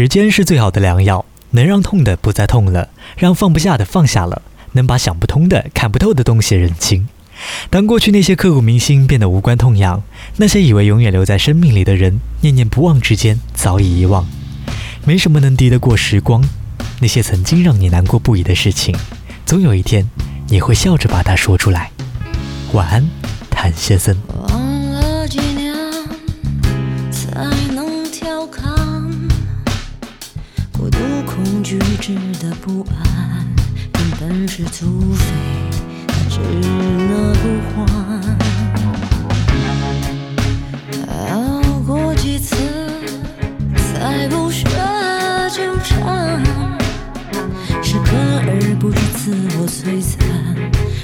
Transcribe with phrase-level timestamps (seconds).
[0.00, 4.40] 时间是最好的良药，能让痛的不再痛了，让放不下的放下了，
[4.72, 7.06] 能把想不通的、看不透的东西认清。
[7.68, 10.02] 当过去那些刻骨铭心变得无关痛痒，
[10.38, 14.26] 那些以为永远留在生命里的人，念念不忘之间早已遗忘。
[15.04, 16.42] 没什么能敌得过时光，
[17.00, 18.96] 那些曾经让你难过不已的事情，
[19.44, 20.08] 总有一天
[20.48, 21.90] 你会笑着把它说出来。
[22.72, 23.06] 晚安，
[23.50, 24.16] 谭先生。
[34.46, 34.70] 是土
[35.14, 35.24] 匪，
[36.28, 37.44] 只拿不
[37.74, 37.78] 还。
[41.30, 41.30] 熬
[41.86, 42.56] 过几次
[43.76, 44.64] 才不学
[45.50, 46.42] 纠缠，
[47.82, 50.18] 适可而不止自我摧残，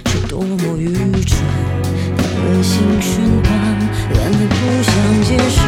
[0.07, 0.93] 是多么愚
[1.25, 1.45] 蠢
[2.23, 3.49] 恶性循环。
[4.15, 5.61] 懒得不想解释，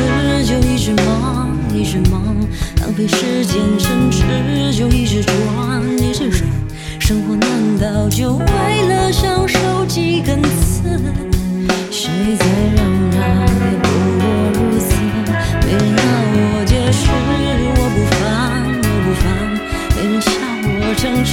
[0.45, 2.25] 就一直忙，一直忙，
[2.81, 4.23] 浪费时间，甚至
[4.77, 5.33] 就一直转，
[5.99, 6.49] 一直转。
[7.01, 7.35] 生活
[7.91, 8.45] 早就为
[8.87, 10.83] 了享受几根刺？
[11.91, 12.45] 谁在
[12.77, 12.85] 嚷
[13.17, 13.19] 嚷？
[13.49, 14.23] 也不过
[14.53, 14.93] 如此。
[15.65, 16.03] 别人要
[16.37, 16.37] 我
[16.67, 17.09] 解释，
[17.79, 18.21] 我不烦，
[18.85, 19.25] 我不烦。
[19.97, 20.29] 没人笑
[20.69, 21.33] 我诚实，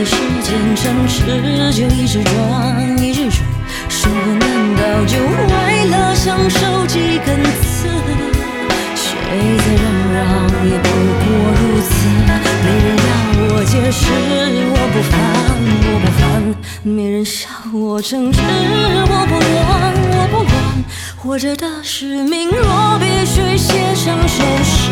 [0.00, 1.20] 浪费时间，诚实
[1.72, 3.44] 就一直转，一直转。
[3.90, 7.86] 生活难道就为了享受几根刺？
[8.96, 9.12] 谁
[9.58, 9.84] 在嚷
[10.14, 10.18] 嚷？
[10.64, 10.88] 也不
[11.20, 11.28] 过
[11.60, 11.90] 如此。
[12.64, 13.08] 没人要
[13.42, 14.00] 我解释，
[14.70, 15.12] 我不烦，
[15.84, 16.20] 我不烦。
[16.82, 20.50] 没人笑我诚实，我不乱，我不乱。
[21.18, 24.90] 活着的使命若必须写成首诗，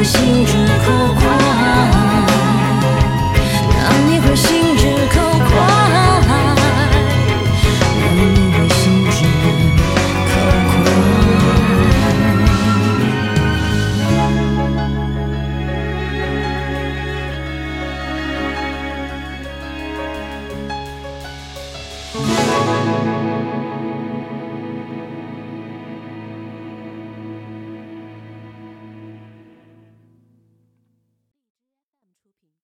[0.00, 1.69] 我心中苦瓜。